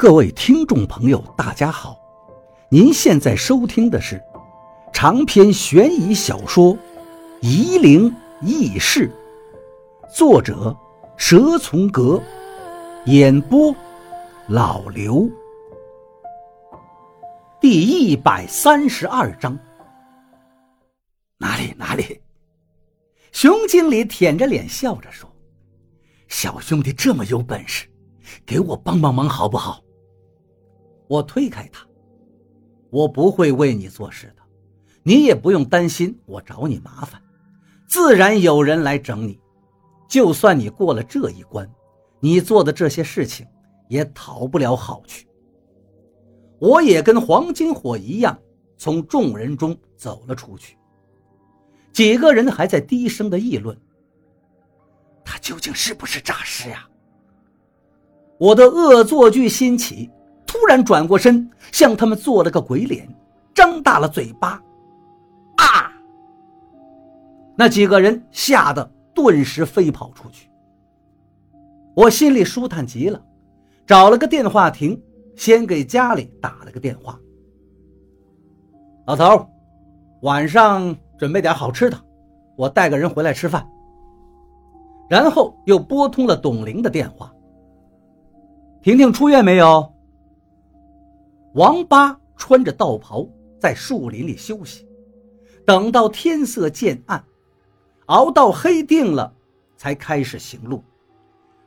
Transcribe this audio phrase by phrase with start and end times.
[0.00, 1.94] 各位听众朋友，大家好！
[2.70, 4.18] 您现在收听的是
[4.94, 6.74] 长篇悬疑小说
[7.42, 8.10] 《夷陵
[8.40, 9.12] 轶事》，
[10.16, 10.74] 作者
[11.18, 12.18] 蛇从阁，
[13.04, 13.76] 演播
[14.48, 15.28] 老刘。
[17.60, 19.54] 第一百三十二章，
[21.36, 22.22] 哪里哪里？
[23.32, 25.30] 熊经理舔着脸笑着说
[26.26, 27.86] ：“小兄弟这么有本事，
[28.46, 29.78] 给我帮帮忙好不好？”
[31.10, 31.84] 我推开他，
[32.88, 34.42] 我不会为你做事的，
[35.02, 37.20] 你也不用担心我找你麻烦，
[37.88, 39.40] 自然有人来整你。
[40.08, 41.68] 就算你过了这一关，
[42.20, 43.44] 你做的这些事情
[43.88, 45.26] 也讨不了好去。
[46.60, 48.38] 我也跟黄金火一样，
[48.76, 50.78] 从众人中走了出去。
[51.92, 53.76] 几个人还在低声的议论
[55.26, 56.88] ：“他究竟是不是诈尸呀？”
[58.38, 60.08] 我的恶作剧心起。
[60.70, 63.04] 但转过身，向他们做了个鬼脸，
[63.52, 64.50] 张大了嘴巴。
[65.56, 65.90] 啊！
[67.56, 70.48] 那几个人吓得顿时飞跑出去。
[71.96, 73.20] 我心里舒坦极了，
[73.84, 75.02] 找了个电话亭，
[75.34, 77.18] 先给家里打了个电话。
[79.06, 79.44] 老头，
[80.22, 81.98] 晚上准备点好吃的，
[82.54, 83.68] 我带个人回来吃饭。
[85.08, 87.34] 然后又拨通了董玲的电话。
[88.82, 89.92] 婷婷出院没有？
[91.54, 93.26] 王八穿着道袍
[93.58, 94.86] 在树林里休息，
[95.66, 97.24] 等到天色渐暗，
[98.06, 99.32] 熬到黑定了，
[99.76, 100.84] 才开始行路。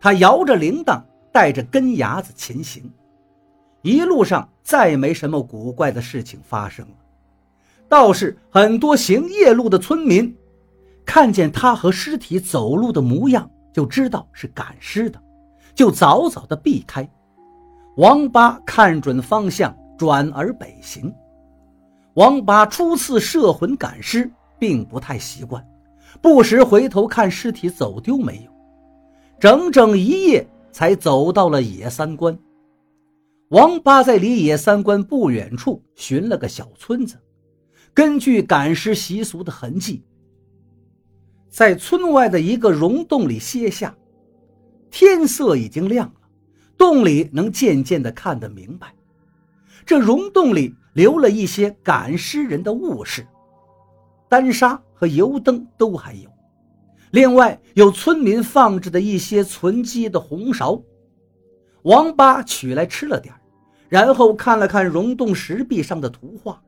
[0.00, 1.00] 他摇着铃铛，
[1.32, 2.90] 带着根牙子前行。
[3.82, 6.94] 一路上再没什么古怪的事情发生了，
[7.88, 10.36] 倒是很多行夜路的村民
[11.04, 15.22] 看见他和尸体走路的模样，就知道是赶尸的，
[15.72, 17.08] 就早早的避开。
[17.98, 21.12] 王八看准方向，转而北行。
[22.14, 25.66] 王八初次摄魂赶尸，并不太习惯，
[26.22, 28.52] 不时回头看尸体走丢没有。
[29.40, 32.38] 整整一夜才走到了野三关。
[33.48, 37.16] 王八在离野三关不远处寻了个小村子，
[37.92, 40.04] 根据赶尸习俗的痕迹，
[41.48, 43.92] 在村外的一个溶洞里歇下。
[44.88, 46.27] 天色已经亮了。
[46.78, 48.94] 洞里能渐渐地看得明白，
[49.84, 53.26] 这溶洞里留了一些赶尸人的物事，
[54.28, 56.30] 丹砂和油灯都还有，
[57.10, 60.80] 另外有村民放置的一些存积的红苕。
[61.82, 63.34] 王八取来吃了点
[63.88, 66.62] 然后看了看溶洞石壁上的图画，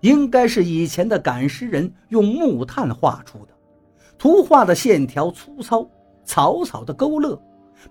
[0.00, 3.52] 应该是以前的赶尸人用木炭画出的，
[4.16, 5.86] 图画的线条粗糙，
[6.24, 7.40] 草草的勾勒。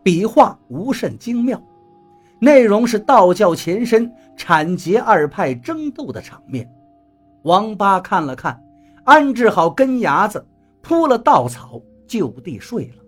[0.03, 1.61] 笔画无甚精妙，
[2.39, 6.69] 内容是道教前身产劫二派争斗的场面。
[7.44, 8.61] 王八看了看，
[9.03, 10.45] 安置好根牙子，
[10.81, 13.03] 铺了稻草，就地睡了。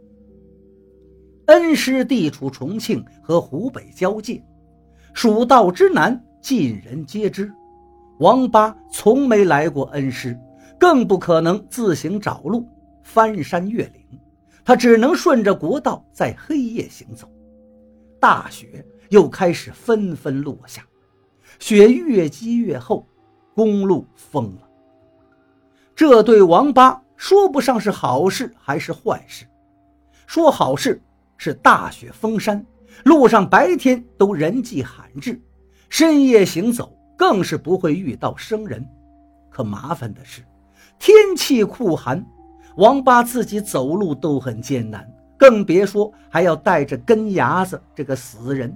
[1.47, 4.42] 恩师地处重庆和湖北交界，
[5.13, 7.52] 蜀道之难，尽人皆知。
[8.19, 10.40] 王八从没来过恩师，
[10.80, 12.66] 更不可能自行找路，
[13.03, 14.19] 翻山越岭。
[14.64, 17.30] 他只能顺着国道在黑夜行走，
[18.20, 20.86] 大雪又开始纷纷落下，
[21.60, 23.08] 雪越积越厚，
[23.56, 24.70] 公路封了。
[25.96, 29.46] 这对王八说不上是好事还是坏事。
[30.26, 31.02] 说好事
[31.38, 32.66] 是大雪封山，
[33.04, 35.42] 路上白天都人迹罕至，
[35.90, 38.88] 深夜行走更是不会遇到生人。
[39.50, 40.42] 可麻烦的是，
[40.98, 42.26] 天气酷寒。
[42.76, 48.76] 王八自己走路都很艰难，更别说还要带着根牙子这个死人。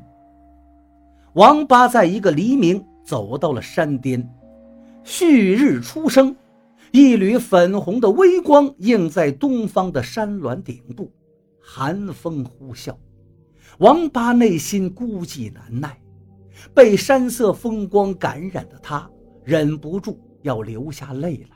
[1.34, 4.28] 王八在一个黎明走到了山巅，
[5.04, 6.36] 旭日初升，
[6.92, 11.12] 一缕粉红的微光映在东方的山峦顶部，
[11.62, 12.94] 寒风呼啸。
[13.80, 15.98] 王八内心孤寂难耐，
[16.74, 19.10] 被山色风光感染的他
[19.44, 21.55] 忍不住要流下泪来。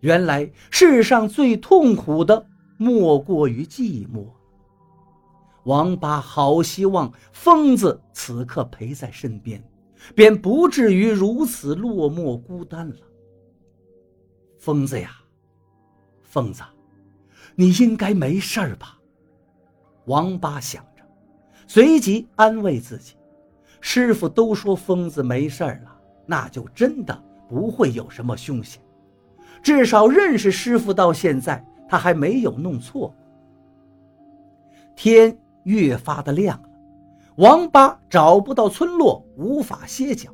[0.00, 2.46] 原来世上最痛苦的
[2.76, 4.26] 莫过于寂寞。
[5.64, 9.62] 王八好希望疯子此刻陪在身边，
[10.14, 12.96] 便不至于如此落寞孤单了。
[14.58, 15.10] 疯子呀，
[16.22, 16.62] 疯子，
[17.56, 18.98] 你应该没事吧？
[20.04, 21.02] 王八想着，
[21.66, 23.14] 随即安慰自己：
[23.80, 28.80] 师傅都说疯子没事了，那就真的不会有什么凶险。
[29.62, 33.14] 至少认识师傅到现在，他还没有弄错。
[34.94, 36.68] 天越发的亮了，
[37.36, 40.30] 王八找不到村落，无法歇脚，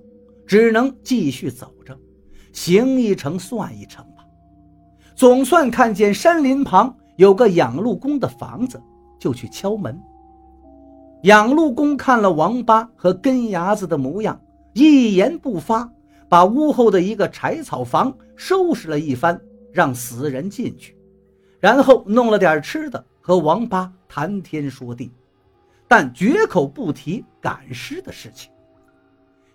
[0.47, 1.99] 只能继续走着，
[2.53, 4.25] 行一程算一程吧。
[5.15, 8.81] 总算看见山林旁有个养路工的房子，
[9.19, 9.99] 就去敲门。
[11.23, 14.41] 养路工看了王八和根牙子的模样，
[14.73, 15.91] 一言不发，
[16.29, 18.13] 把屋后的一个柴草房
[18.45, 19.41] 收拾了一番，
[19.71, 20.97] 让死人进去，
[21.61, 25.13] 然后弄了点吃的，和王八谈天说地。
[25.87, 28.51] 但绝口不提赶尸的事情。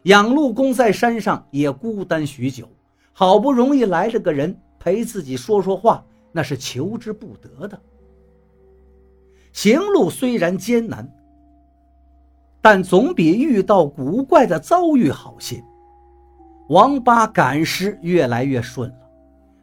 [0.04, 2.70] 养路公在山上也孤单许久，
[3.12, 7.78] 好不容易来了个人陪自己说说话，那是求之不得的。
[9.52, 11.14] 行路虽然艰难，
[12.62, 15.62] 但总比遇到古怪的遭遇好些。
[16.70, 18.96] 王八赶尸越来越顺了。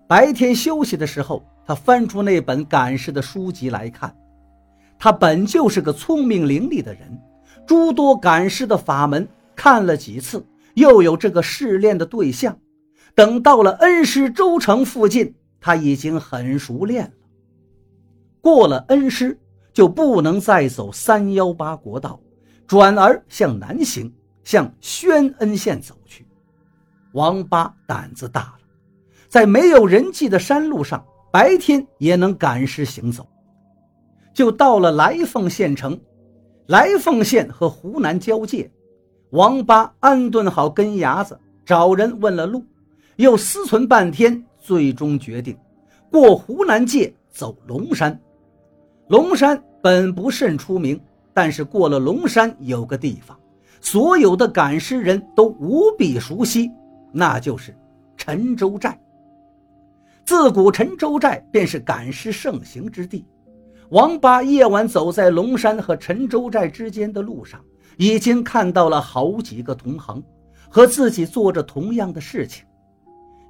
[0.07, 4.15] 白天休息的时候，他翻出那本赶尸的书籍来看。
[4.99, 7.21] 他本就是个聪明伶俐的人，
[7.67, 12.57] 诸多赶尸的法门看了几次，又有这个试炼的对象。
[13.15, 17.11] 等到了恩施州城附近，他已经很熟练了。
[18.41, 19.39] 过了恩施，
[19.73, 22.19] 就不能再走三幺八国道，
[22.67, 24.13] 转而向南行，
[24.43, 26.24] 向宣恩县走去。
[27.15, 28.59] 王八胆子大了，
[29.29, 33.25] 在没有人迹的山路上，白天也能赶尸行走。
[34.33, 35.99] 就到了来凤县城，
[36.67, 38.69] 来凤县和湖南交界。
[39.31, 42.65] 王八安顿好根牙子，找人问了路，
[43.15, 45.57] 又思忖半天，最终决定
[46.11, 48.21] 过湖南界走龙山。
[49.07, 51.01] 龙山本不甚出名，
[51.33, 53.39] 但是过了龙山有个地方，
[53.81, 56.69] 所有的赶尸人都无比熟悉，
[57.15, 57.73] 那就是
[58.17, 59.01] 陈州寨。
[60.25, 63.25] 自古陈州寨便是赶尸盛行之地。
[63.91, 67.61] 王八夜晚走在龙山和陈州寨之间的路上，
[67.99, 70.21] 已经看到了好几个同行，
[70.69, 72.65] 和自己做着同样的事情。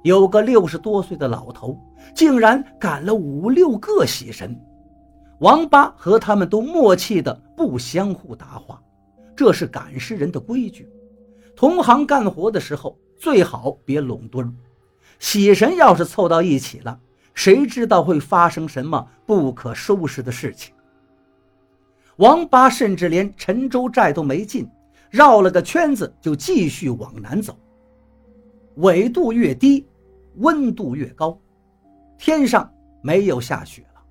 [0.03, 1.79] 有个六十多岁的老头，
[2.13, 4.55] 竟然赶了五六个喜神。
[5.39, 8.79] 王八和他们都默契的不相互搭话，
[9.35, 10.87] 这是赶尸人的规矩。
[11.55, 14.51] 同行干活的时候，最好别拢堆儿。
[15.19, 16.99] 喜神要是凑到一起了。
[17.33, 20.73] 谁知道会发生什么不可收拾的事情？
[22.15, 24.65] 王八甚至连陈州寨都没进，
[25.09, 27.57] 绕了个圈子就继续往南走。
[28.75, 29.85] 纬度越低，
[30.35, 31.37] 温度越高，
[32.17, 34.01] 天上没有下雪了，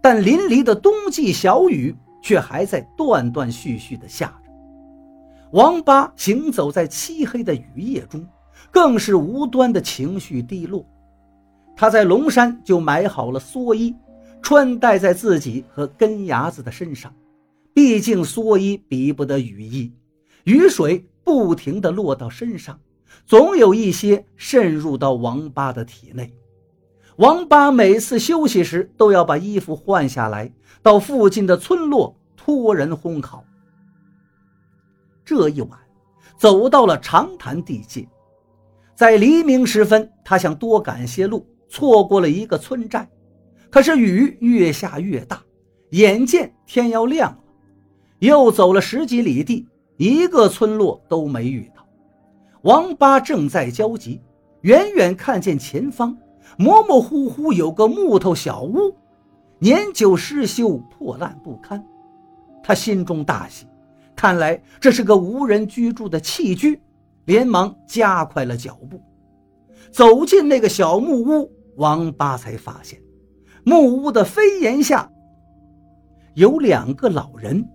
[0.00, 4.52] 但淋漓的冬季小雨却还在断断续续地下着。
[5.50, 8.24] 王八行走在漆黑的雨夜中，
[8.70, 10.84] 更是无端的情绪低落。
[11.76, 13.94] 他在龙山就买好了蓑衣，
[14.42, 17.14] 穿戴在自己和根牙子的身上。
[17.72, 19.92] 毕竟蓑衣比不得雨衣，
[20.44, 22.80] 雨水不停地落到身上，
[23.24, 26.34] 总有一些渗入到王八的体内。
[27.16, 30.52] 王八每次休息时都要把衣服换下来，
[30.82, 33.44] 到附近的村落托人烘烤。
[35.24, 35.78] 这一晚，
[36.36, 38.08] 走到了长潭地界，
[38.98, 41.46] 在黎明时分，他想多赶些路。
[41.68, 43.08] 错过了一个村寨，
[43.70, 45.40] 可是雨越下越大，
[45.90, 47.38] 眼见天要亮了，
[48.18, 49.68] 又走了十几里地，
[49.98, 51.86] 一个村落都没遇到。
[52.62, 54.20] 王八正在焦急，
[54.62, 56.18] 远远看见前方
[56.56, 58.92] 模模糊糊有个木头小屋，
[59.60, 61.86] 年久失修，破烂不堪。
[62.64, 63.64] 他心中大喜，
[64.16, 66.80] 看来这是个无人居住的弃居，
[67.28, 68.98] 连忙加快了脚步，
[69.92, 71.52] 走进那个小木屋。
[71.76, 72.98] 王八才发现，
[73.64, 75.12] 木屋的飞檐下
[76.32, 77.68] 有两个老人，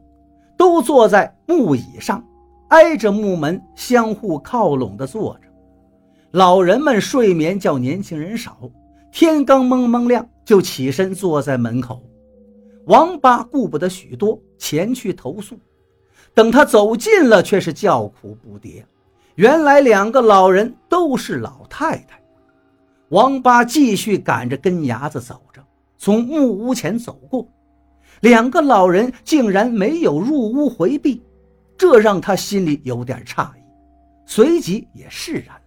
[0.58, 2.26] 都坐在木椅上，
[2.70, 5.48] 挨着木门，相互靠拢地坐着。
[6.32, 8.58] 老人们睡眠较年轻人少，
[9.12, 12.02] 天刚蒙蒙亮就起身坐在门口。
[12.88, 15.56] 王八顾不得许多，前去投诉。
[16.34, 18.84] 等他走近了，却是叫苦不迭。
[19.36, 22.22] 原来两个老人都是老太太。
[23.10, 25.64] 王八继续赶着根牙子走着，
[25.98, 27.48] 从木屋前走过，
[28.22, 31.24] 两个老人竟然没有入屋回避，
[31.78, 33.62] 这让他心里有点诧异，
[34.26, 35.62] 随即也释然了。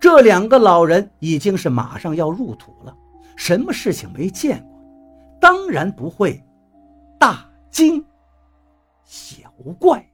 [0.00, 2.96] 这两个老人已经是马上要入土了，
[3.36, 4.80] 什么事情没见过，
[5.40, 6.42] 当然不会
[7.18, 8.04] 大惊
[9.04, 10.04] 小怪。